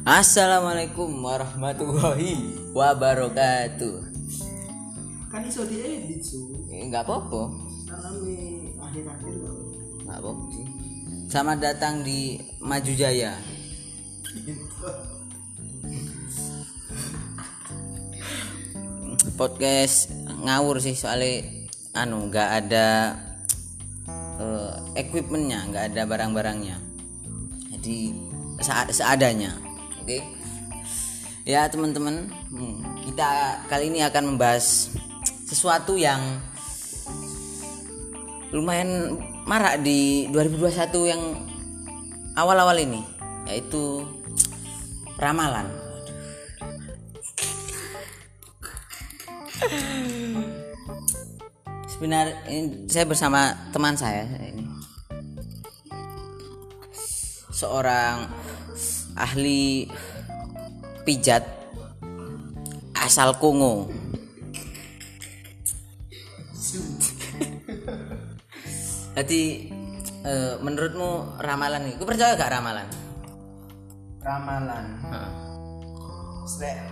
[0.00, 2.40] Assalamualaikum warahmatullahi
[2.72, 4.08] wabarakatuh.
[5.30, 7.42] kan iso diedit su Eh, Nggak apa-apa,
[8.80, 9.56] akhir-akhir kok.
[10.02, 10.66] nggak apa-apa sih.
[11.30, 13.36] Selamat datang di Maju Jaya.
[19.36, 21.44] Podcast ngawur sih soalnya
[21.92, 22.86] anu nggak ada
[24.40, 26.76] eh, equipmentnya, nggak ada barang-barangnya.
[27.76, 27.98] Jadi
[28.60, 29.52] sea- seadanya,
[30.10, 30.18] oke?
[31.46, 34.90] Ya teman-teman, hmm, kita kali ini akan membahas
[35.46, 36.20] sesuatu yang
[38.50, 41.22] lumayan marak di 2021 yang
[42.34, 43.02] awal-awal ini
[43.46, 44.02] yaitu
[45.18, 45.66] ramalan.
[51.90, 54.64] Sebenarnya ini saya bersama teman saya ini
[57.60, 58.24] seorang
[59.18, 59.88] ahli
[61.06, 61.42] pijat
[62.94, 63.88] asal Kongo.
[69.20, 69.42] Jadi
[70.22, 72.86] eh, menurutmu ramalan itu percaya gak ramalan?
[74.20, 75.00] ramalan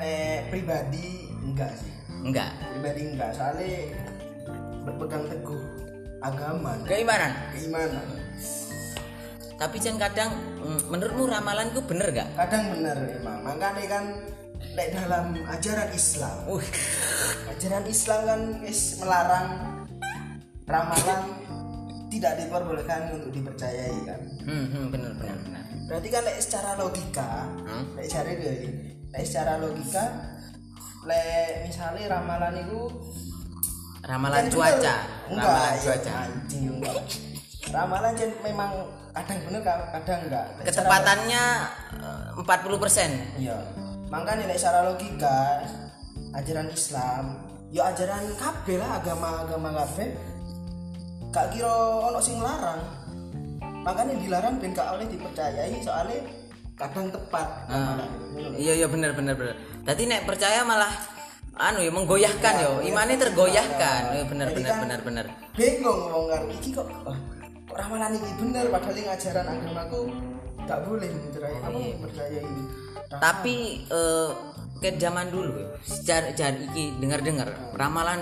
[0.00, 1.92] eh, pribadi enggak sih
[2.24, 2.50] enggak.
[2.72, 3.92] pribadi enggak soalnya
[4.88, 5.60] berpegang teguh
[6.24, 7.32] agama Keimanan.
[7.52, 8.06] keimanan
[9.58, 10.30] Tapi kan kadang
[10.62, 12.28] mm, menurutmu ramalan itu bener gak?
[12.38, 14.04] kadang bener emang makanya kan
[14.74, 16.62] lek dalam ajaran Islam Uh,
[17.50, 19.46] ajaran Islam kan is melarang
[20.64, 21.22] ramalan
[22.08, 25.62] tidak diperbolehkan untuk dipercayai kan hmm, hmm, bener bener bener.
[25.86, 27.30] berarti kan lek secara logika
[27.66, 27.84] Hmm?
[27.98, 28.32] lek cari
[29.10, 30.04] lek secara logika
[31.02, 32.80] lek misalnya ramalan itu
[33.98, 34.94] Ramalan cuaca,
[35.28, 36.12] enggak ramalan ya, cuaca.
[36.24, 36.64] anjing
[37.68, 38.72] ramalan jen memang
[39.10, 41.44] kadang bener kadang enggak secara- Ketepatannya
[41.98, 43.10] eh, 40%.
[43.36, 43.58] iya
[44.08, 45.64] makanya lek secara logika
[46.32, 47.24] ajaran Islam
[47.68, 50.08] ya ajaran kabeh lah agama-agama kabeh
[51.28, 51.68] gak kira
[52.00, 52.80] ono sing larang
[53.78, 56.24] makanya dilarang ben gak oleh dipercayai soalnya
[56.74, 57.98] kadang tepat Ah.
[58.32, 58.54] lho.
[58.54, 59.56] Iya iya bener bener bener.
[59.82, 60.88] Tadi nek percaya malah
[61.58, 64.14] anu ya menggoyahkan yo, imannya tergoyahkan.
[64.14, 65.26] Eh, bener bener kan- bener bener.
[65.52, 67.18] bingung ngomong iki kok kok
[67.78, 70.00] ramalan ini bener padahal ini ajaran agamaku
[70.66, 72.62] gak boleh dipercayai kamu percaya ini
[73.08, 73.56] Tapi
[73.88, 74.30] eh
[74.78, 78.20] ke zaman dulu secara secara iki dengar-dengar ramalan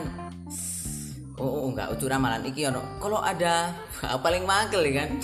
[1.37, 2.81] Oh, oh enggak utuh ramalan iki ono.
[2.97, 3.69] Kalau ada
[4.25, 5.21] paling magel ya kan.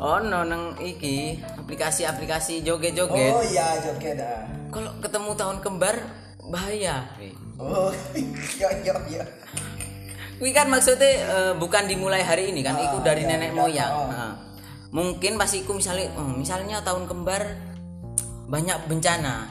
[0.00, 3.28] Ono nang iki aplikasi-aplikasi joget-joget.
[3.28, 6.00] oh iya joget ah Kalau ketemu tahun kembar
[6.48, 7.04] bahaya.
[7.60, 7.92] oh
[8.56, 9.24] iya iya iya
[10.40, 13.92] Ini kan maksudnya eh, bukan dimulai hari ini kan, itu dari nenek moyang.
[14.10, 14.32] Nah,
[14.90, 17.42] mungkin pas iku misalnya, oh, misalnya tahun kembar
[18.50, 19.50] banyak bencana.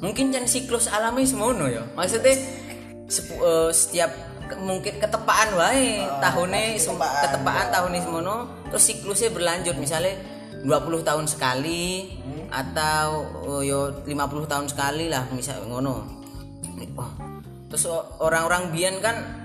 [0.00, 1.84] Mungkin kan siklus alami semono ya.
[1.94, 2.34] Maksudnya
[3.06, 4.10] sepu- eh, setiap
[4.58, 10.18] mungkin ketepaan wae tahunnya sem- ketepaan, ketepaan tahunnya semono terus siklusnya berlanjut misalnya
[10.66, 12.18] 20 tahun sekali
[12.50, 14.10] atau oh, yo 50
[14.50, 16.02] tahun sekali lah misal ngono.
[16.98, 17.12] Wah,
[17.70, 17.86] terus
[18.18, 19.39] orang-orang biyen kan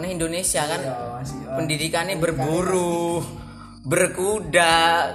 [0.00, 3.24] nih Indonesia kan ya masih oh, pendidikannya berburu,
[3.84, 4.74] berkuda,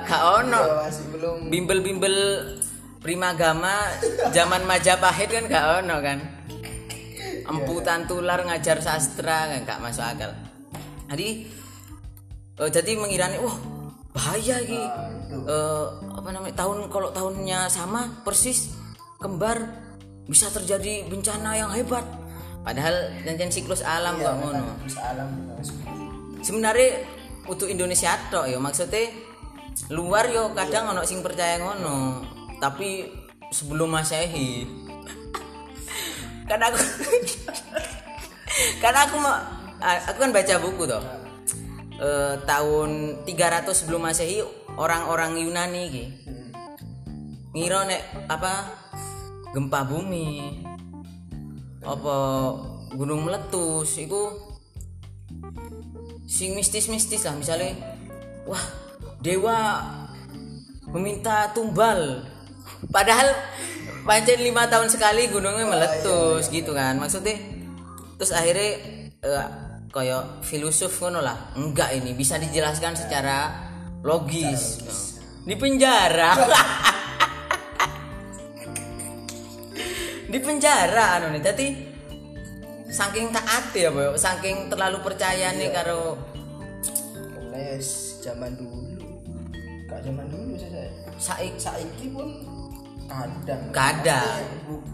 [0.10, 0.62] gak ono.
[0.62, 2.16] ya, masih belum Bimbel-bimbel
[2.98, 3.78] primagama
[4.36, 6.20] zaman Majapahit kan gak ono kan.
[7.50, 10.32] Emputan tular ngajar sastra kan gak masuk akal.
[11.10, 11.28] Jadi
[12.58, 13.58] eh, jadi mengirani wah
[14.14, 14.82] bahaya iki.
[15.30, 18.74] Eh, apa namanya tahun kalau tahunnya sama persis
[19.22, 19.62] kembar
[20.30, 22.19] bisa terjadi bencana yang hebat.
[22.70, 24.78] Padahal janjian siklus alam kok ngono.
[24.86, 25.26] terus alam
[25.58, 25.74] terus
[26.46, 27.02] sebenarnya
[27.50, 29.10] untuk Indonesia tok ya maksudnya
[29.90, 32.22] luar yo kadang ono sing percaya ngono.
[32.62, 33.10] Tapi
[33.50, 34.70] sebelum masehi.
[36.46, 36.78] Kan aku
[38.86, 39.34] kan aku mau
[39.82, 41.02] aku kan baca buku toh.
[41.98, 44.46] Eh, tahun 300 sebelum masehi
[44.78, 46.06] orang-orang Yunani ki
[47.50, 48.78] ngira nek apa?
[49.58, 50.62] Gempa bumi
[51.84, 52.16] apa
[52.96, 53.96] gunung meletus?
[54.00, 54.34] Itu
[56.30, 57.36] sing mistis-mistis lah.
[57.36, 57.76] Misalnya
[58.48, 58.64] wah
[59.24, 59.84] dewa
[60.92, 62.24] meminta tumbal.
[62.90, 63.36] Padahal
[64.08, 66.98] pancen lima tahun sekali gunungnya meletus gitu kan.
[66.98, 67.36] Maksudnya
[68.20, 68.70] terus akhirnya
[69.24, 69.48] eh,
[69.92, 71.54] kayak filosof ngono lah.
[71.58, 73.70] Enggak ini bisa dijelaskan secara
[74.06, 74.86] logis.
[75.44, 76.36] Di penjara
[80.30, 81.42] di penjara anu nih.
[81.42, 81.68] Jadi
[82.90, 83.90] saking taat ya?
[83.90, 86.18] Boy saking terlalu percaya nih karo
[87.54, 89.10] les zaman dulu.
[89.90, 90.86] Gak zaman dulu saya
[91.18, 92.14] saik saiki.
[92.14, 92.30] Pun
[93.10, 93.64] kadang.
[93.74, 94.42] Kadang.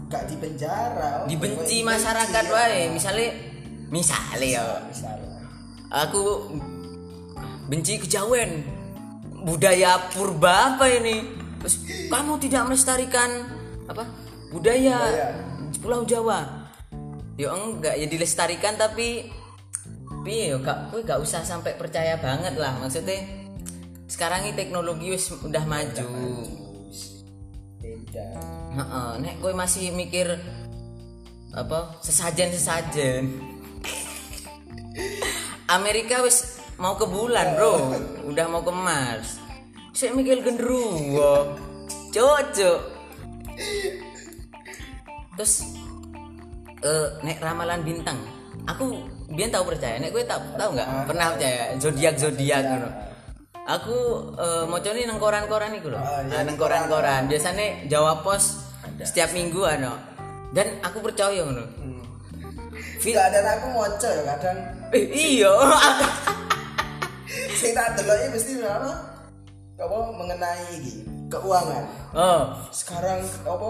[0.08, 1.24] Gak di penjara.
[1.24, 2.52] Oh, dibenci benci, masyarakat ya.
[2.56, 2.80] wae.
[2.88, 3.28] Misalnya
[3.92, 4.64] misalnya ya.
[4.88, 5.36] Misalnya
[5.92, 6.48] aku
[7.68, 8.64] benci kejawen
[9.44, 11.36] budaya purba apa ini?
[11.60, 11.76] Terus
[12.08, 13.30] kamu tidak melestarikan
[13.86, 14.98] apa budaya.
[14.98, 15.56] Budaya.
[15.80, 16.66] Pulau Jawa.
[17.36, 19.28] Ya enggak ya dilestarikan tapi
[20.26, 22.74] tapi ya gak, kowe gak usah sampai percaya banget lah.
[22.82, 23.46] Maksudnya
[24.10, 26.10] sekarang ini teknologi wis udah maju.
[27.78, 28.26] beda.
[28.74, 30.34] Heeh, nek kowe masih mikir
[31.54, 33.38] apa sesajen sesajen
[35.78, 37.94] Amerika wis mau ke bulan bro.
[38.26, 39.38] Udah mau ke Mars.
[39.94, 41.54] Saya mikir genderuwo.
[42.10, 42.80] Cocok
[45.36, 45.52] terus
[46.78, 48.16] eh nek ramalan bintang
[48.64, 48.96] aku
[49.28, 50.86] biar tahu percaya nek gue tahu tahu nggak?
[51.04, 51.62] Pernah percaya?
[51.76, 52.88] Zodiak zodiak gitu
[53.66, 53.96] aku
[54.38, 57.26] eh mau coba nang koran-koran itu loh Ah, Nah, iya, nang koran-koran.
[57.26, 58.62] Biasanya Jawa Pos
[59.02, 59.92] setiap minggu ano
[60.54, 61.66] dan aku percaya ngono.
[63.02, 64.58] Fil- Gak ada aku moco ya kadang.
[64.94, 65.50] Eh, iya.
[67.58, 68.90] Sing tak delok mesti apa
[69.76, 70.94] apa mengenai iki
[71.26, 71.84] keuangan.
[72.14, 73.68] Oh sekarang apa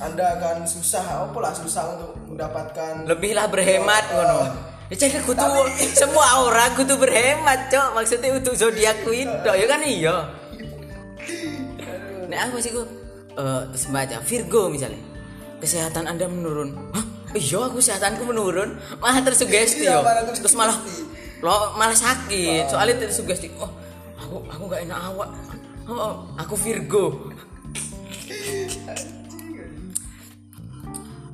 [0.00, 4.40] anda akan susah apa lah susah untuk mendapatkan lebihlah berhemat ngono.
[4.92, 7.88] Ya jadi kudu Tapi- semua orang kudu berhemat cok.
[7.94, 9.80] Maksudnya untuk zodiakku itu ya kan?
[9.80, 10.16] Iya.
[12.28, 12.84] Nek aku sih gue
[13.34, 15.00] eh terus baca Virgo misalnya
[15.58, 16.72] kesehatan anda menurun.
[16.92, 17.04] Hah?
[17.34, 18.78] Iya aku kesehatanku menurun.
[19.02, 20.32] Malah tersugesti Iya, yo.
[20.38, 20.76] terus malah
[21.42, 22.70] lo malah sakit.
[22.70, 23.68] Soalnya tersugesti oh
[24.14, 25.28] aku aku gak enak awak
[25.88, 27.32] oh, oh, aku Virgo.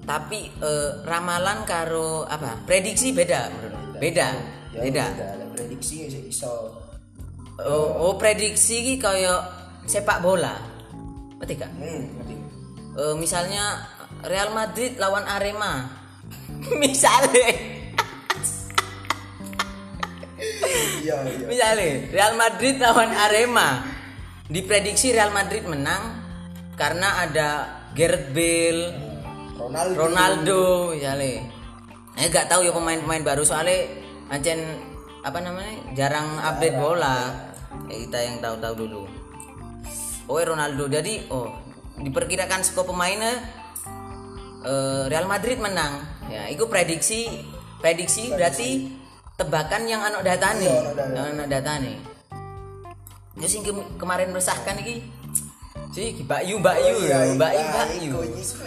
[0.07, 2.59] Tapi eh, ramalan karo apa?
[2.67, 4.29] Prediksi beda menurut beda
[4.75, 5.05] ya beda.
[5.07, 6.75] ada prediksi iso.
[7.61, 9.43] Oh, oh prediksi ki kayak
[9.87, 10.57] sepak bola.
[11.39, 11.71] Ngerti gak?
[11.79, 12.35] Hmm ngerti.
[12.99, 13.87] Eh, misalnya
[14.27, 16.01] Real Madrid lawan Arema.
[16.83, 17.51] Misalnya
[21.01, 21.47] iya iya.
[21.49, 23.90] Misalnya Real Madrid lawan Arema
[24.51, 26.19] diprediksi Real Madrid menang
[26.75, 27.49] karena ada
[27.95, 28.83] Gareth Bale
[29.55, 29.95] Ronaldo.
[29.97, 30.63] Ronaldo
[30.93, 31.47] misalnya
[32.19, 33.87] eh gak tahu ya pemain-pemain baru soalnya
[34.29, 34.59] ancen
[35.23, 37.49] apa namanya jarang update bola.
[37.87, 39.03] ya, kita yang tahu-tahu dulu.
[40.27, 40.91] Oh Ronaldo.
[40.91, 41.55] Jadi oh
[42.03, 43.39] diperkirakan skor pemainnya
[44.67, 46.03] eh, Real Madrid menang.
[46.27, 47.31] Ya itu prediksi
[47.79, 48.91] prediksi berarti
[49.39, 50.67] tebakan yang anak datane.
[50.67, 52.10] Iya, anak datane.
[53.41, 55.01] Terus yang ke- kemarin meresahkan iki
[55.91, 58.19] sih Mbak Yu Mbak Yu Oh, iya, ya, Mbak Yu iya, Mbak Yu iku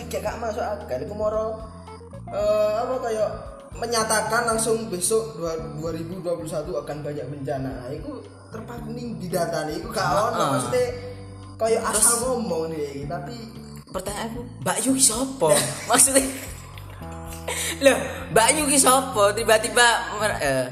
[0.04, 1.00] iki gak masuk akal.
[1.00, 1.46] Iku moro
[2.28, 3.30] eh apa kayak
[3.74, 7.72] menyatakan langsung besok dua- 2021 akan banyak bencana.
[7.80, 8.20] Nah iku
[8.52, 10.86] terpaku ning di data nih iku gak ono maksudnya
[11.56, 13.34] kayak asal ngomong nih tapi
[13.90, 15.50] pertanyaanku Mbak Yu ki sopo
[15.90, 16.22] maksudnya
[17.88, 17.98] loh
[18.30, 19.88] Mbak Yu ki sopo tiba-tiba
[20.38, 20.66] eh,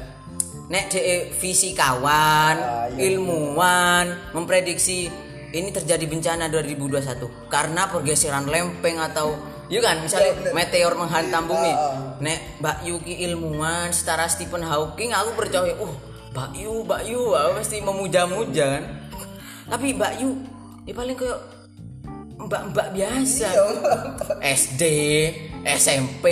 [0.71, 5.11] nek de fisikawan Ah, iya, ilmuwan memprediksi
[5.51, 9.35] ini terjadi bencana 2021 karena pergeseran lempeng atau
[9.71, 11.71] Iya kan misalnya Iya, meteor menghantam bumi.
[11.71, 11.95] Ah, ah.
[12.19, 15.95] Nek Mbak Yu ki ilmuwan setara Stephen Hawking aku percaya, uh
[16.35, 18.83] Mbak Yu, Mbak Yu, aku pasti memuja-muja kan.
[19.71, 20.35] Tapi Mbak Yu,
[20.83, 21.39] ya paling kayak
[22.35, 23.47] mbak-mbak biasa.
[23.47, 23.63] Iya.
[24.43, 24.83] SD,
[25.63, 26.25] SMP,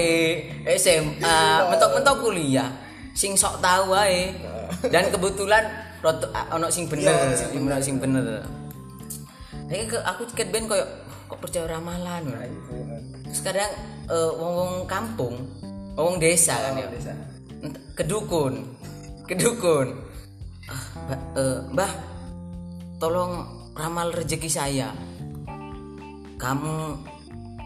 [0.76, 1.40] SMA,
[1.72, 2.89] mentok-mentok kuliah.
[3.14, 4.34] Sing sok tahu ae.
[4.88, 5.66] Dan kebetulan
[6.00, 8.46] roto ah, ono sing bener, Iya, sing ono sing bener.
[9.70, 10.86] Jadi ke aku ket ben koyo
[11.30, 12.26] kok percaya ramalan.
[12.26, 12.42] nah
[13.30, 13.70] Sekarang
[14.10, 15.36] eh, wong-wong kampung,
[15.94, 16.88] wong desa kan ya.
[16.90, 17.14] desa
[17.94, 18.64] Kedukun.
[19.30, 19.88] Kedukun.
[20.66, 20.84] Ah,
[21.38, 21.92] eh, Mbah,
[22.98, 24.90] tolong ramal rezeki saya.
[26.40, 26.76] Kamu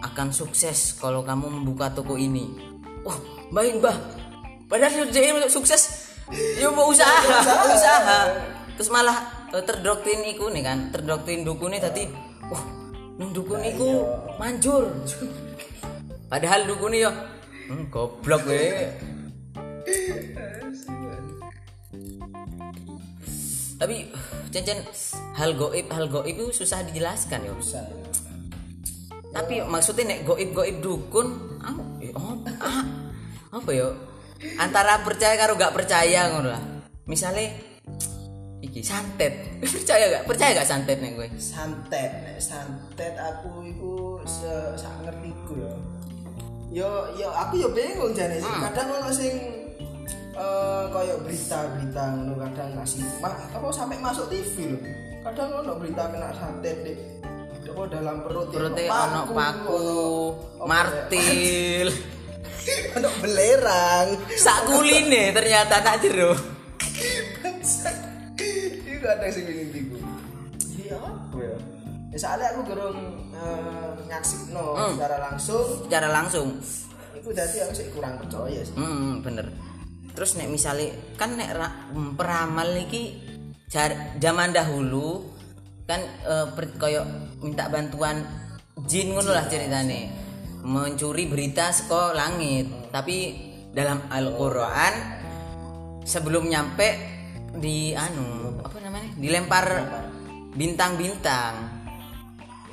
[0.03, 2.49] akan sukses kalau kamu membuka toko ini.
[3.05, 3.15] Wah,
[3.53, 3.97] baik, Mbah.
[4.73, 6.09] Padahal rezeki sukses.
[6.57, 7.13] Ya mau usaha,
[7.77, 8.19] usaha.
[8.73, 12.09] Terus malah eh, terdoktrin iku nih kan, terdoktrin dukune tadi.
[12.49, 12.63] Wah,
[13.21, 14.01] nang dukun iku
[14.41, 14.89] manjur.
[16.25, 18.89] Padahal dukune yo hmm, goblok we.
[23.77, 24.09] Tapi
[24.49, 24.81] cencen
[25.37, 27.53] hal goib hal goib itu susah dijelaskan ya.
[27.53, 27.85] bisa
[29.37, 32.41] Tapi maksudnya nek goib goib dukun, ah, eh, oh,
[33.53, 34.12] apa ya?
[34.59, 36.63] Antara percaya karo gak percaya ngono lah.
[37.09, 37.51] Misalnya
[38.63, 39.33] iki santet.
[39.75, 40.23] percaya gak?
[40.29, 41.27] Percaya gak santet nek gue?
[41.39, 45.73] santet nek santet aku iku se sak ngertiku ya
[46.73, 49.33] yo yo aku yo bingung jane sih kadang ono sing
[50.33, 54.81] eh koyo berita-berita ngono kadang ngasih ma, apa sampai masuk TV loh
[55.21, 56.97] kadang ono berita kena santet deh
[57.69, 59.85] apa dalam perut perutnya ono paku
[60.65, 61.87] martil
[62.93, 66.31] ono belerang sak kuline ternyata tak jero
[68.83, 69.97] Iku ada sing ngene iki ku.
[70.79, 71.57] Iya apa ya?
[72.13, 72.99] Ya soalnya aku gerung
[73.33, 74.65] eh, nyaksipno
[74.95, 76.47] secara langsung, secara langsung
[77.13, 78.75] iku dadi aku sih kurang percaya sih.
[78.75, 79.47] Hmm, bener.
[80.13, 81.77] Terus nek misalnya kan nek ra-
[82.13, 83.17] peramal iki
[83.67, 85.25] jar- zaman dahulu
[85.83, 85.99] kan
[86.53, 87.03] per- koyo
[87.41, 88.23] minta bantuan
[88.85, 90.22] jin ngono lah ceritane.
[90.63, 92.89] Mencuri berita saka langit.
[92.89, 93.17] Tapi
[93.75, 94.93] dalam Al-Qur'an
[96.07, 96.87] sebelum nyampe
[97.53, 99.09] di anu apa namanya?
[99.19, 99.65] dilempar
[100.55, 101.53] bintang-bintang.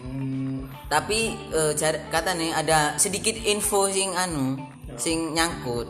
[0.00, 1.36] Hmm, tapi
[1.78, 4.58] jar- kata nih ada sedikit info sing anu
[4.98, 5.86] sing nyangkut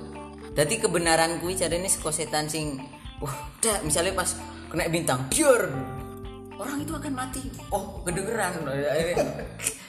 [0.53, 2.77] jadi kebenaran kui cari ini setan sing
[3.23, 3.33] wah
[3.65, 4.37] dah misalnya pas
[4.69, 5.73] kena bintang pure
[6.61, 7.43] orang itu akan mati
[7.73, 8.61] oh kedengeran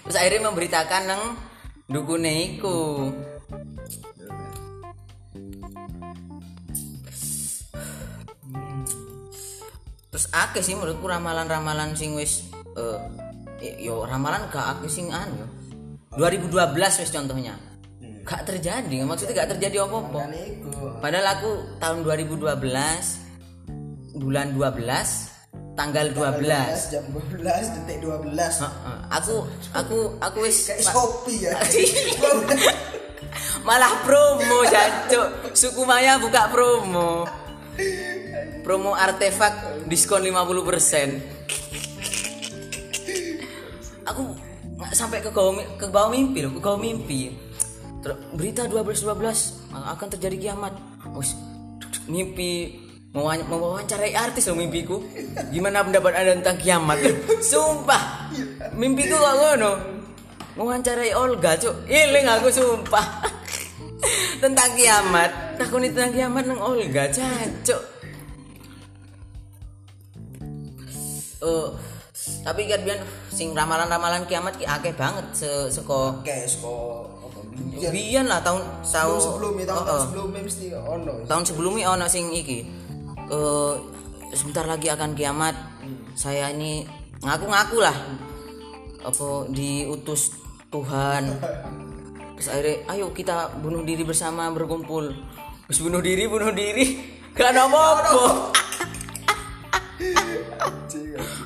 [0.07, 1.23] terus akhirnya memberitakan nang
[1.91, 3.11] dukune iku.
[10.11, 12.43] Terus akeh sih menurutku ramalan-ramalan sing wis
[12.75, 12.99] eh,
[13.79, 15.47] yo ramalan gak akeh sing anu yo.
[16.19, 17.55] 2012 wis contohnya.
[18.27, 20.19] Gak terjadi maksudnya gak terjadi apa-apa.
[20.99, 25.30] Padahal aku tahun 2012 bulan 12
[25.73, 28.31] tanggal 12 jam 12 detik 12.
[28.35, 28.97] Heeh.
[29.07, 29.35] aku
[29.71, 31.51] aku aku wis Kayak Shopee ya.
[33.67, 35.55] malah promo jancuk.
[35.55, 37.25] Suku maya buka promo.
[38.61, 41.41] Promo artefak diskon 50%
[44.11, 44.23] aku
[44.81, 47.31] nggak sampai ke bawah ke bawah mimpi loh ke bawah mimpi.
[48.33, 50.73] Berita 12 12 akan terjadi kiamat.
[52.09, 55.03] Mimpi mewawancarai artis loh mimpiku.
[55.51, 56.97] Gimana pendapat anda tentang kiamat?
[57.43, 58.31] Sumpah.
[58.75, 59.71] Mimpiku kok ngono.
[60.55, 61.75] Mewawancarai Olga cuk.
[61.91, 63.05] Iling aku sumpah.
[64.39, 65.59] Tentang kiamat.
[65.59, 67.81] Takuni tentang kiamat nang Olga cacuk.
[71.41, 71.67] Eh,
[72.45, 73.01] tapi kan biar
[73.33, 76.73] sing ramalan-ramalan kiamat ki akeh banget se seko sko
[77.17, 77.39] apa
[77.89, 78.29] biyen.
[78.29, 80.01] lah tahun tahun Tahun sebelumnya, tahun Heeh.
[80.05, 81.13] sebelumnya mesti ono.
[81.25, 82.61] tahun sebelumnya ono sing iki
[83.29, 83.75] eh
[84.33, 85.55] sebentar lagi akan kiamat.
[86.15, 86.87] Saya ini
[87.21, 87.97] ngaku-ngaku lah.
[89.03, 90.31] Apa diutus
[90.71, 91.37] Tuhan.
[92.37, 95.13] Terus akhirnya ayo kita bunuh diri bersama berkumpul.
[95.69, 96.97] Terus bunuh diri bunuh diri.
[97.37, 98.51] Gak ada apa-apa.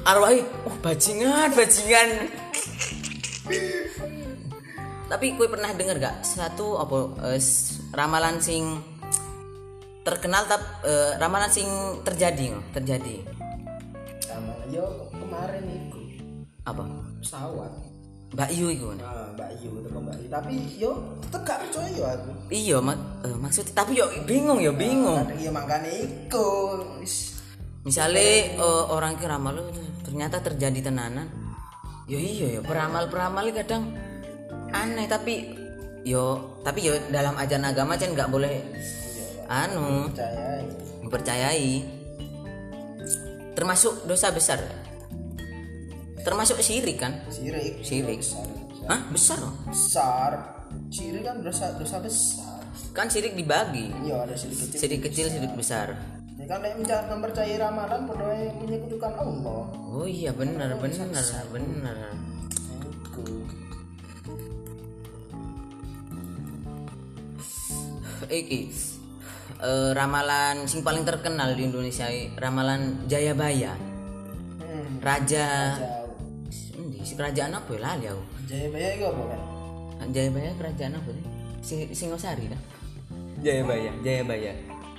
[0.10, 2.10] Arwahnya oh bajingan bajingan.
[5.06, 6.98] Tapi kue pernah dengar gak satu apa
[7.30, 7.42] eh,
[7.94, 8.82] ramalan sing
[10.06, 11.66] terkenal tap eh, ramalan sing
[12.06, 13.26] terjadi terjadi
[14.22, 16.02] Sama yo kemarin iku
[16.64, 16.84] apa
[17.20, 17.72] pesawat.
[18.36, 20.28] Mbak Yu itu Nah, Mbak Yu teko Mbak Yu.
[20.28, 20.92] Tapi yo
[21.24, 22.30] tetep gak percaya aku.
[22.52, 26.50] iya mak eh, maksudnya tapi yo bingung yo bingung Kadang iya makane iku.
[27.00, 27.42] Wis
[27.82, 28.26] misalnya
[28.60, 29.70] eh, orang kira ramal "Oh,
[30.04, 31.30] ternyata terjadi tenanan
[32.06, 33.94] yo iya yo peramal peramal kadang
[34.70, 35.54] aneh tapi
[36.06, 38.54] yo tapi yo dalam ajaran agama kan nggak boleh
[39.48, 40.66] anu percaya.
[41.02, 41.74] mempercayai
[43.54, 44.60] termasuk dosa besar
[46.22, 47.80] termasuk syirik kan Sirik.
[47.80, 48.20] Sirik.
[48.20, 48.48] Besar.
[48.86, 50.32] Hah besar loh Besar.
[50.90, 52.62] Sirik kan dosa dosa besar.
[52.92, 54.78] kan syirik dibagi Iya ada sirik kecil.
[54.78, 55.94] sirik kecil sirik besar
[56.36, 59.66] Ya kan menca- mempercayai ramalan ae menyekutukan Allah.
[59.72, 61.08] oh iya benar benar
[61.50, 61.98] benar
[63.08, 63.24] Iku.
[68.28, 68.70] iki
[69.62, 73.76] eh, ramalan sing paling terkenal di Indonesia ramalan Jayabaya.
[74.60, 75.00] Hmm.
[75.00, 75.78] raja.
[76.76, 77.80] Endi, si kerajaan apa ya?
[77.80, 78.24] Lali aku.
[78.50, 79.42] Jayabaya iku apa kan?
[80.12, 81.26] Jayabaya kerajaan apa sih?
[81.66, 82.62] Sing Singosari kan
[83.42, 84.54] Jayabaya Jayabaya.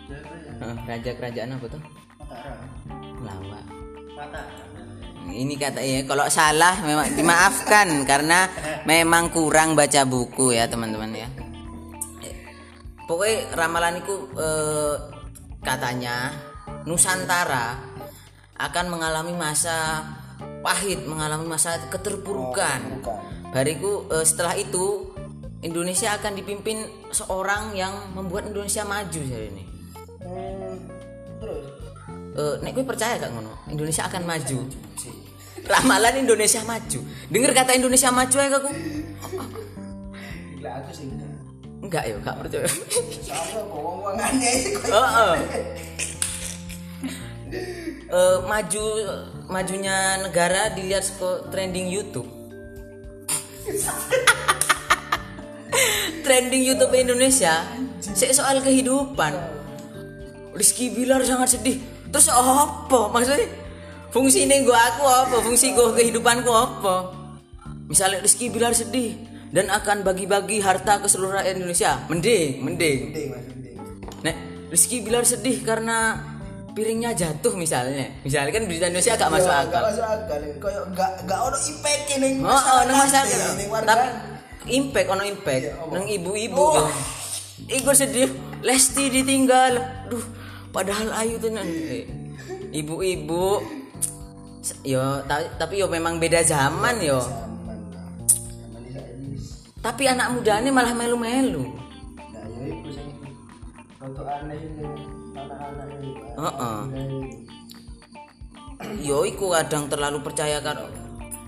[0.07, 0.53] Jayabaya.
[0.57, 1.83] Heeh, raja kerajaan apa tuh?
[4.17, 4.49] Mataram.
[5.27, 8.49] ini katanya kalau salah memang dimaafkan karena
[8.87, 11.29] memang kurang baca buku ya teman-teman ya
[13.07, 14.95] pokoknya ramalan itu eh,
[15.63, 16.35] katanya
[16.87, 17.79] Nusantara
[18.57, 20.07] akan mengalami masa
[20.63, 23.01] pahit mengalami masa keterpurukan.
[23.01, 23.19] Bukan.
[23.55, 25.15] bariku eh, setelah itu
[25.63, 26.85] Indonesia akan dipimpin
[27.15, 29.65] seorang yang membuat Indonesia maju hari ini.
[30.21, 30.77] Hmm.
[31.41, 31.67] Terus?
[32.37, 33.55] Eh, nek gue percaya gak ngono?
[33.73, 34.59] Indonesia akan maju.
[35.73, 37.01] ramalan Indonesia maju.
[37.33, 38.71] Dengar kata Indonesia maju ya aku
[40.55, 41.07] Gila aku sih
[41.83, 42.03] enggak.
[42.05, 42.69] enggak ya gak percaya.
[44.41, 44.81] Iku.
[44.91, 45.35] Heeh.
[48.07, 48.85] Eh, maju
[49.51, 52.31] majunya negara dilihat ke trending YouTube.
[56.23, 57.67] Trending YouTube Indonesia
[57.99, 59.35] sik soal kehidupan.
[60.55, 61.83] Rizky Bilar sangat sedih.
[62.15, 63.51] Terus apa maksudnya?
[64.15, 65.37] Fungsi ini gua aku apa?
[65.43, 67.11] Fungsi gua kehidupanku apa?
[67.91, 69.19] Misalnya Rizky Bilar sedih
[69.57, 73.77] dan akan bagi-bagi harta ke seluruh rakyat Indonesia mending mending Mending mas mending.
[74.21, 74.37] Nek
[74.69, 76.21] Rizky Bilar sedih karena
[76.77, 80.39] piringnya jatuh misalnya misalnya kan berita Indonesia agak masuk Iya, akal Gak masuk akal.
[80.61, 83.39] Kayak gak gak ono impact ning Oh, oh, nang masyarakat.
[83.81, 84.07] Tapi
[84.69, 86.67] impact ono impact Iya, nang ibu-ibu.
[86.77, 86.93] Oh.
[87.57, 88.29] Iku sedih,
[88.61, 89.81] Lesti ditinggal.
[90.13, 90.21] Duh,
[90.69, 91.65] padahal ayu tenan.
[91.65, 92.05] Eh,
[92.77, 93.65] Ibu-ibu
[94.85, 97.25] yo ta- tapi yo memang beda zaman yo.
[99.87, 101.63] Tapi anak mudanya malah melu-melu.
[101.63, 102.75] Nah, ya
[104.43, 104.85] aneh ini
[105.39, 106.11] anak-anak ini.
[106.35, 106.81] Heeh.
[109.07, 110.91] Yo iku kadang terlalu percaya karo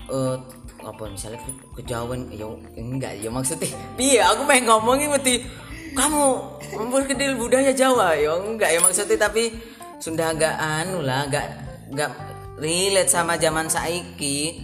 [0.09, 0.35] eh
[0.79, 3.69] apa misalnya ke- kejauhan yo enggak yo maksudnya
[3.99, 5.43] piye aku pengen ngomongin mesti
[5.93, 6.23] kamu
[6.73, 9.53] memperkedil budaya Jawa yo enggak ya maksudnya tapi
[10.01, 11.45] sudah agak anu lah agak
[11.91, 12.09] enggak
[12.57, 14.57] relate sama zaman saiki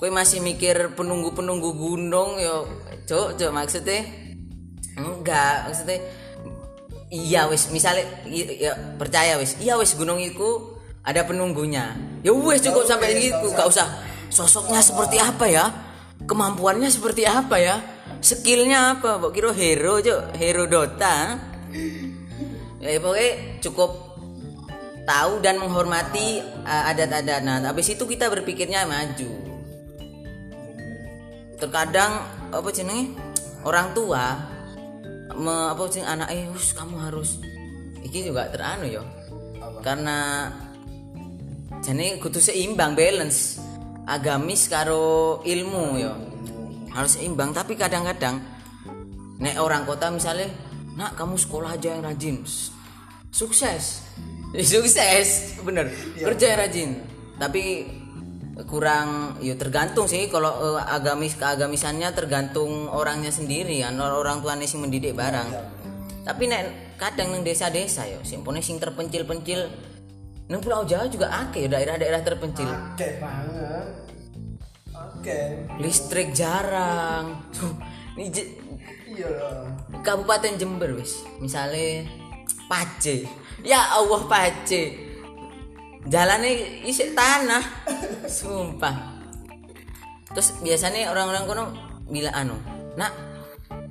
[0.00, 2.64] kue masih mikir penunggu-penunggu gunung yo
[3.08, 4.00] cok cok maksudnya
[4.98, 5.98] enggak maksudnya
[7.12, 11.98] iya wis misalnya ya, percaya wis iya wis gunung itu ada penunggunya.
[12.22, 13.88] Ya wis cukup sampai gitu gak usah.
[14.32, 15.68] sosoknya seperti apa ya?
[16.24, 17.76] Kemampuannya seperti apa ya?
[18.24, 19.20] Skillnya apa?
[19.20, 21.36] Mbok kira hero cok hero Dota.
[22.80, 23.90] Ya pokoknya cukup
[25.04, 27.44] tahu dan menghormati uh, adat-adat.
[27.44, 29.30] Nah habis itu kita berpikirnya maju.
[31.60, 33.16] Terkadang apa jenenge?
[33.64, 34.36] Orang tua.
[35.32, 37.40] Me, apa jeneng anak eh "Us, kamu harus.
[38.04, 39.02] Iki juga teranu yo.
[39.80, 40.50] Karena
[41.80, 43.58] jadi kudu seimbang balance.
[44.04, 46.12] Agamis karo ilmu yo.
[46.92, 47.56] Harus seimbang.
[47.56, 48.38] Tapi kadang-kadang
[49.42, 50.46] nek orang kota misalnya
[50.94, 52.44] nak kamu sekolah aja yang rajin.
[53.32, 54.04] Sukses.
[54.72, 55.88] Sukses bener.
[56.20, 56.90] Kerja yang rajin.
[57.40, 57.62] Tapi
[58.64, 60.26] kurang ya tergantung sih.
[60.26, 65.48] Kalau eh, agamis keagamisannya tergantung orangnya sendiri kan or- orang tuanya sing mendidik barang.
[66.22, 66.62] Tapi nek
[66.96, 69.60] kadang neng desa-desa ya sing pone sing terpencil-pencil
[70.46, 72.68] neng pulau Jawa juga akeh ya, daerah-daerah terpencil.
[72.68, 73.86] Oke banget.
[74.92, 75.38] Oke.
[75.78, 77.42] listrik jarang.
[78.14, 78.52] Ini je-
[79.12, 79.28] Iya.
[80.00, 81.20] Kabupaten Jember wis.
[81.36, 82.08] Misalnya
[82.64, 83.28] Pace
[83.60, 85.11] ya Allah Pace
[86.06, 87.62] jalannya isi tanah.
[88.26, 88.94] Sumpah.
[90.32, 91.64] Terus biasanya orang-orang kono
[92.08, 92.56] bilang anu
[92.96, 93.12] nak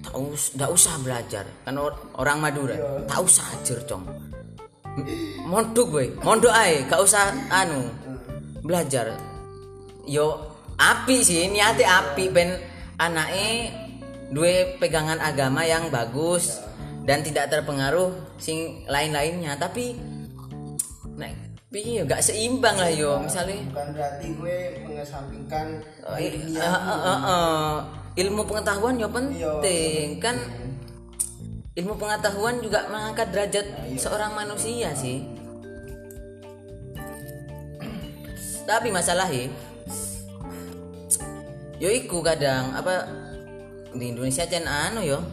[0.01, 1.45] tak us tak usah belajar.
[1.63, 4.03] Kan or- orang Madura tak usah ajar cong.
[5.47, 7.87] Mondok gue mondok ae gak usah anu
[8.59, 9.15] belajar.
[10.03, 10.35] Yo
[10.75, 12.57] api sih niatnya api ben
[12.99, 13.71] anake
[14.33, 16.59] dua pegangan agama yang bagus
[17.07, 19.55] dan tidak terpengaruh sing lain-lainnya.
[19.55, 19.95] Tapi
[21.71, 23.23] piye yo gak seimbang lah yo.
[23.23, 25.67] Misalnya Bukan berarti gue mengesampingkan
[26.03, 26.59] dunia.
[26.59, 27.71] eh, eh, eh, eh.
[28.27, 30.35] ilmu pengetahuan ya penting kan?
[31.71, 35.23] ilmu pengetahuan juga mengangkat derajat seorang manusia sih.
[38.67, 39.47] Tapi masalahnya
[41.79, 43.07] yo iku kadang apa
[43.95, 45.23] di Indonesia cen anu yo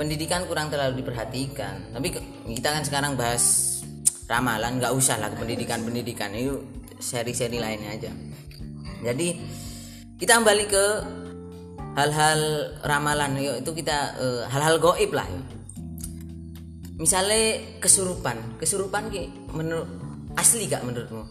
[0.00, 1.92] pendidikan kurang terlalu diperhatikan.
[1.92, 2.08] Tapi
[2.48, 3.67] kita kan sekarang bahas
[4.28, 6.60] ramalan nggak usah lah pendidikan pendidikan itu
[7.00, 8.12] seri-seri lainnya aja
[9.00, 9.28] jadi
[10.20, 10.84] kita kembali ke
[11.96, 12.40] hal-hal
[12.84, 15.46] ramalan yuk itu kita eh, hal-hal goib lah yuk.
[17.00, 19.88] misalnya kesurupan kesurupan ki menurut
[20.36, 21.24] asli gak menurutmu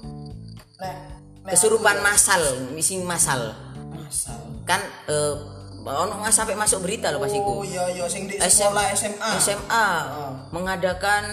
[1.47, 2.41] kesurupan masal
[2.75, 3.55] misi masal
[3.93, 4.35] masal.
[4.65, 5.57] kan eh
[5.87, 9.29] ono nggak sampai masuk berita loh pas iku Oh iya iya sing di sekolah SMA.
[9.39, 9.87] SMA
[10.51, 11.23] mengadakan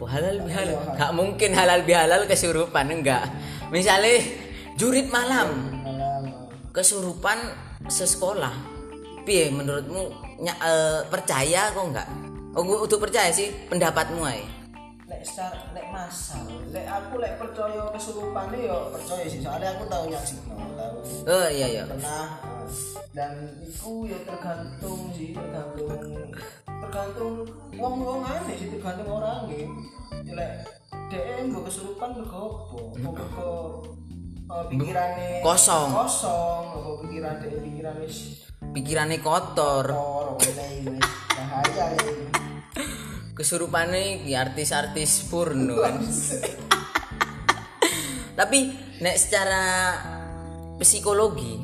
[0.00, 0.06] apa?
[0.16, 0.76] Halal bihalal?
[0.96, 3.28] Nggak mungkin halal bihalal kesurupan enggak.
[3.68, 4.24] Misalnya
[4.80, 5.76] jurit malam.
[6.72, 7.36] Kesurupan
[7.84, 8.56] sesekolah.
[9.28, 10.08] Piye menurutmu
[10.40, 12.08] eh, percaya kok enggak?
[12.56, 14.42] Oh gua untuk percaya sih pendapatmu ay
[15.10, 19.42] Lek secara lek masal, lek aku lek percaya kesurupane yo percaya sih.
[19.42, 21.82] Soalnya aku tahu nyaksino, tahu oh iya iya.
[21.82, 22.38] Pernah.
[23.10, 26.30] Dan itu ya tergantung sih tergantung
[26.80, 29.68] tergantung wong wong aneh sih tergantung orangnya
[30.26, 30.52] Ya, lek
[31.10, 32.78] DM gue kesurupan apa apa?
[33.00, 33.52] Mergo
[34.46, 35.88] eh, pikirannya Kosong.
[35.96, 38.08] kosong apa pikiran dia pikirannya
[38.74, 39.84] pikirannya kotor.
[39.90, 40.36] kotor
[41.34, 42.28] bahaya ini
[43.34, 45.80] kesurupannya ki artis-artis porno.
[45.80, 46.04] Kan
[48.36, 49.64] tapi nek secara
[50.80, 51.60] psikologi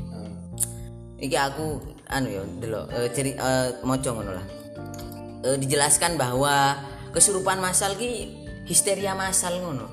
[1.17, 4.66] iki aku anu ya delok eh, ceri eh, moco ngono lah
[5.47, 6.75] Eh, dijelaskan bahwa
[7.15, 8.35] kesurupan masal ki
[8.67, 9.87] histeria masal ngono.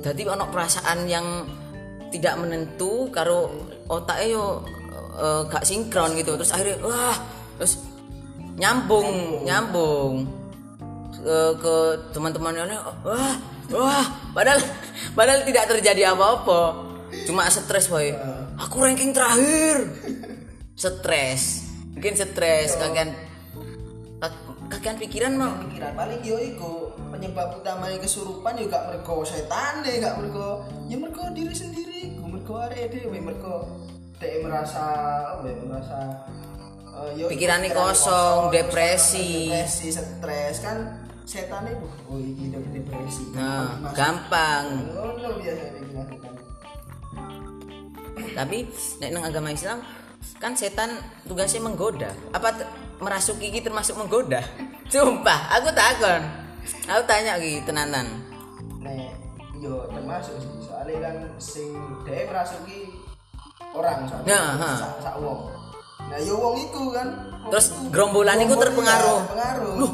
[0.00, 1.44] Jadi ono perasaan yang
[2.08, 3.52] tidak menentu karo
[3.92, 4.64] otaknya yo
[5.20, 6.40] eh, gak sinkron gitu.
[6.40, 7.16] Terus akhirnya wah
[7.60, 7.84] terus
[8.56, 10.14] nyambung nyambung.
[11.18, 11.74] ke, ke
[12.14, 13.34] teman-temannya wah
[13.74, 14.62] wah padahal
[15.18, 16.88] padahal tidak terjadi apa-apa.
[17.26, 18.14] Cuma stres boy.
[18.56, 19.92] Aku ranking terakhir.
[20.78, 21.66] Stres.
[21.92, 23.27] Mungkin stres kagian
[24.78, 30.22] kagian pikiran mau pikiran paling yo iku penyebab utama kesurupan juga mergo setan deh gak
[30.22, 33.66] mergo ya mergo diri sendiri iku mergo arek dhewe mergo
[34.22, 34.86] dhek merasa
[35.34, 35.98] apa ya merasa
[36.94, 39.50] eh, yo Pikirannya pikiran kosong, depresi.
[39.50, 40.78] depresi stres kan
[41.26, 43.98] setan itu oh iki depresi nah Masuk.
[43.98, 44.64] gampang
[44.94, 46.32] ngono biasanya dilakukan
[48.38, 48.58] tapi
[49.02, 49.82] nek nang agama Islam
[50.38, 52.62] kan setan tugasnya menggoda apa
[52.98, 54.42] merasuki iki termasuk menggoda.
[54.92, 56.22] Sumpah aku takon.
[56.88, 58.06] Aku tanya ki tenanan.
[58.82, 59.14] Nek
[59.58, 60.50] yo termasuk sih.
[60.62, 61.68] Soalnya kan sing
[62.04, 62.92] dhek merasuki
[63.74, 64.28] orang soalnya.
[64.28, 64.70] Nah, ha.
[64.76, 65.40] sak sak wong.
[66.08, 67.08] Nah yo wong iku kan.
[67.48, 69.20] Terus gerombolan iku terpengaruh.
[69.30, 69.92] pengaruh Loh,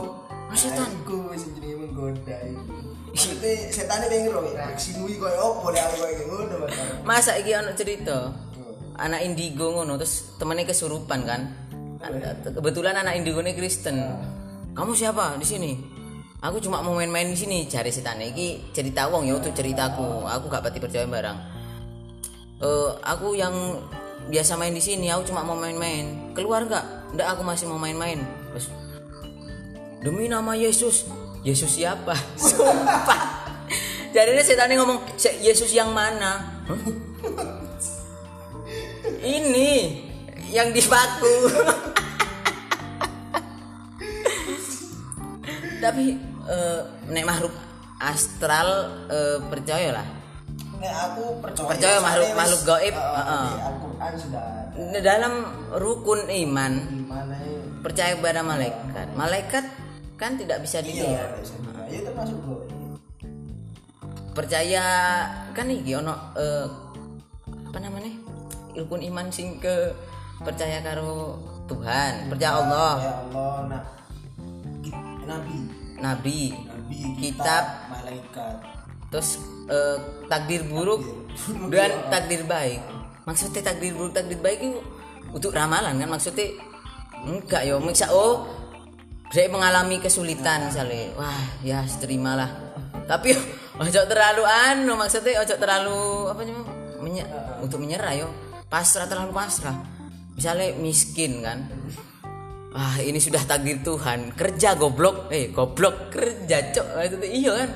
[0.50, 0.86] mas setan.
[0.86, 5.86] Nah, iku sing jenenge menggoda iku maksudnya setane pengen ro reaksi nui koyo opo lek
[5.86, 6.74] aku koyo ngono Mas.
[7.06, 8.34] masa iki ono cerita?
[8.94, 11.63] Anak indigo ngono terus temennya kesurupan kan
[12.44, 13.96] kebetulan anak indigo ini Kristen.
[14.74, 15.38] Kamu siapa?
[15.38, 15.72] Di sini.
[16.44, 17.64] Aku cuma mau main-main di sini.
[17.64, 20.28] Cari setan iki cerita wong ya untuk ceritaku.
[20.28, 21.38] Aku gak pati percaya barang.
[22.60, 23.54] Eh, aku yang
[24.28, 26.32] biasa main di sini aku cuma mau main-main.
[26.36, 27.16] Keluar nggak?
[27.16, 28.20] Nggak aku masih mau main-main.
[30.04, 31.08] Demi nama Yesus.
[31.44, 32.12] Yesus siapa?
[32.40, 33.48] Sumpah.
[34.12, 36.60] Jadi setannya ngomong "Se- Yesus yang mana?
[39.24, 40.03] Ini
[40.54, 41.34] yang di paku
[45.82, 46.16] tapi
[46.48, 46.80] eh,
[47.12, 47.52] nek makhluk
[48.00, 48.68] astral
[49.10, 50.06] eh, percaya lah.
[50.80, 54.98] Nek aku percaya Percaya makhluk- makhluk gaib, di Al-Qur'an sudah ada.
[55.04, 55.32] dalam
[55.76, 56.72] rukun iman
[57.04, 57.52] ya
[57.84, 59.06] percaya kepada malaikat.
[59.12, 59.64] Malaikat
[60.16, 61.28] kan tidak bisa iya dilihat.
[61.44, 61.88] sebenarnya.
[61.92, 62.58] ya termasuk gue
[64.32, 64.84] percaya
[65.52, 66.14] kan iki ono
[67.44, 68.12] apa namanya?
[68.74, 69.92] Rukun iman sing ke
[70.42, 71.38] percaya karo
[71.70, 72.94] Tuhan percaya Allah.
[72.98, 73.54] Ya Allah.
[73.70, 73.82] Nah
[75.24, 75.56] nabi.
[75.98, 76.40] Nabi.
[76.52, 77.64] Nabi Kitab.
[77.88, 78.56] malaikat.
[79.08, 81.00] Terus eh, takdir buruk
[81.72, 82.80] dan takdir baik.
[83.24, 84.80] Maksudnya takdir buruk takdir baik itu
[85.32, 86.08] untuk ramalan kan?
[86.10, 86.52] Maksudnya
[87.24, 87.80] enggak yo.
[87.80, 88.44] Miksa oh
[89.32, 91.14] saya mengalami kesulitan misalnya.
[91.16, 92.50] Wah ya terimalah.
[93.08, 93.32] Tapi
[93.80, 96.72] ojo terlalu anu maksudnya ojo terlalu apa namanya?
[97.00, 97.30] Menye-
[97.64, 98.28] untuk menyerah yo.
[98.68, 99.93] Pasrah terlalu pasrah
[100.36, 101.70] misalnya miskin kan.
[102.74, 104.34] Wah ini sudah takdir Tuhan.
[104.34, 105.30] Kerja goblok.
[105.30, 106.10] Eh goblok.
[106.10, 106.86] Kerja cok.
[107.14, 107.70] Tuh, iya kan?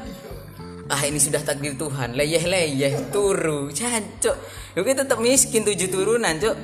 [0.91, 2.19] Ah ini sudah takdir Tuhan.
[2.19, 4.37] Leyeh leyeh turu cancok
[4.75, 6.57] yo kita tetap miskin tujuh turunan cok.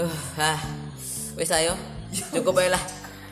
[0.00, 0.60] Uh, ah.
[1.36, 1.76] Wes ayo.
[2.32, 2.80] Cukup lah.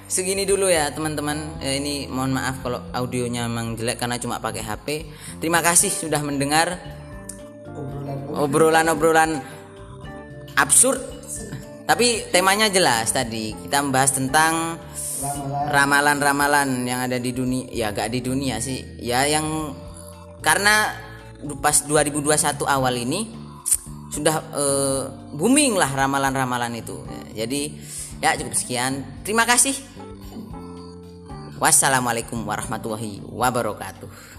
[0.09, 1.61] Segini dulu ya teman-teman.
[1.65, 5.09] Eh, ini mohon maaf kalau audionya memang jelek karena cuma pakai HP
[5.41, 6.81] terima kasih sudah mendengar
[8.33, 8.89] obrolan.
[8.89, 9.31] obrolan-obrolan
[10.59, 10.99] absurd.
[11.89, 13.57] Tapi temanya jelas tadi.
[13.57, 14.77] Kita membahas tentang
[15.73, 17.65] ramalan ramalan-ramalan yang ada di dunia.
[17.73, 18.85] Ya gak di dunia sih.
[19.01, 19.73] Ya yang
[20.45, 20.93] karena
[21.63, 23.31] pas 2021 awal ini
[24.13, 27.01] sudah eh, booming lah ramalan-ramalan itu.
[27.33, 27.73] Jadi
[28.21, 29.25] ya cukup sekian.
[29.25, 29.73] Terima kasih.
[31.59, 34.38] Wassalamualaikum warahmatullahi wabarakatuh